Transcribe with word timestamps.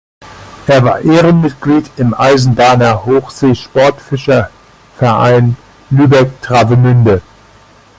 Er 0.65 0.83
war 0.83 0.99
Ehrenmitglied 1.01 1.91
im 1.97 2.15
Eisenbahner-Hochsee-Sportfischer 2.15 4.49
Verein, 4.97 5.55
Lübeck-Travemünde. 5.91 7.21